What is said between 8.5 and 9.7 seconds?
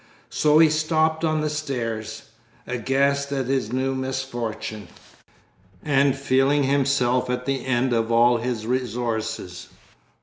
resources.